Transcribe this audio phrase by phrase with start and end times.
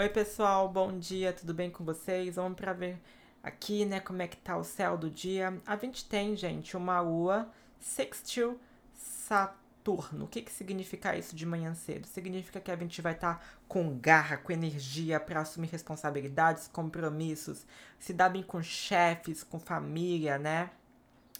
[0.00, 2.36] Oi, pessoal, bom dia, tudo bem com vocês?
[2.36, 2.98] Vamos para ver
[3.42, 5.60] aqui, né, como é que tá o céu do dia.
[5.66, 7.46] A gente tem, gente, uma lua
[7.78, 8.58] sextil
[8.94, 10.24] Saturno.
[10.24, 12.06] O que que significa isso de manhã cedo?
[12.06, 17.66] Significa que a gente vai estar tá com garra, com energia para assumir responsabilidades, compromissos,
[17.98, 20.70] se dar bem com chefes, com família, né?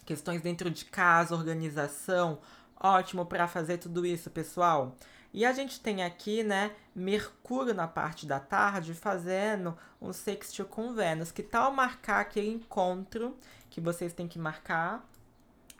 [0.05, 2.37] Questões dentro de casa, organização,
[2.81, 4.95] ótimo para fazer tudo isso, pessoal.
[5.33, 10.93] E a gente tem aqui, né, Mercúrio na parte da tarde fazendo um sextil com
[10.93, 11.31] Vênus.
[11.31, 13.37] Que tal marcar aquele encontro
[13.69, 15.07] que vocês têm que marcar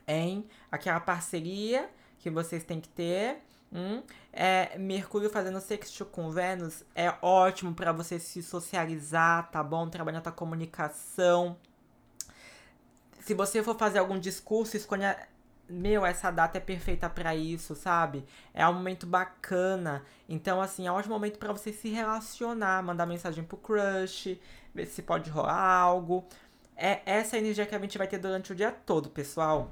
[0.08, 3.44] em aquela parceria que vocês têm que ter.
[3.73, 9.90] Hum, é, Mercúrio fazendo sextil com Vênus é ótimo para você se socializar, tá bom?
[9.90, 11.58] Trabalhar a comunicação.
[13.20, 15.28] Se você for fazer algum discurso, escolha
[15.71, 18.25] meu, essa data é perfeita para isso, sabe?
[18.53, 20.03] É um momento bacana.
[20.27, 24.39] Então, assim, é um momento para você se relacionar, mandar mensagem pro crush,
[24.73, 26.25] ver se pode rolar algo.
[26.75, 29.72] É essa energia que a gente vai ter durante o dia todo, pessoal.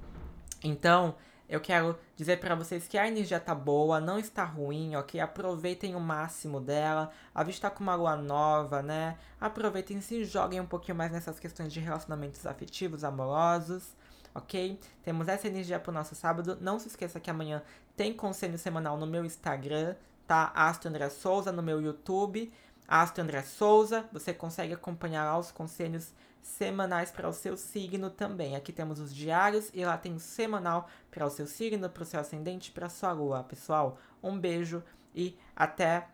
[0.64, 1.16] Então,
[1.50, 5.20] eu quero dizer para vocês que a energia tá boa, não está ruim, ok?
[5.20, 7.12] Aproveitem o máximo dela.
[7.34, 9.18] A gente tá com uma lua nova, né?
[9.42, 13.98] Aproveitem se joguem um pouquinho mais nessas questões de relacionamentos afetivos, amorosos
[14.34, 14.80] ok?
[15.04, 16.58] Temos essa energia pro nosso sábado.
[16.62, 17.62] Não se esqueça que amanhã
[17.96, 19.96] tem conselho semanal no meu Instagram,
[20.28, 20.52] tá?
[20.56, 22.52] Astro André Souza, no meu YouTube.
[22.90, 28.56] Astro André Souza, você consegue acompanhar lá os conselhos semanais para o seu signo também.
[28.56, 32.06] Aqui temos os diários e lá tem o semanal para o seu signo, para o
[32.06, 34.00] seu ascendente, para a sua lua, pessoal.
[34.24, 36.08] Um beijo e até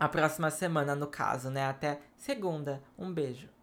[0.00, 1.66] a próxima semana, no caso, né?
[1.66, 2.82] Até segunda.
[2.98, 3.59] Um beijo.